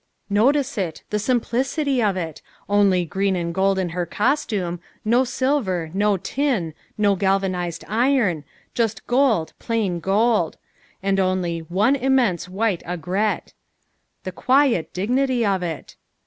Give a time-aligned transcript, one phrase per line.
[0.31, 1.03] Notice it.
[1.11, 2.41] The simplicity of it!
[2.67, 8.43] Only green and gold in her costume, no silver, no tin, no galvanized iron,
[8.73, 10.57] just gold, plain gold;
[11.03, 13.53] and only "one immense white aigrette."
[14.23, 15.95] The quiet dignity of it!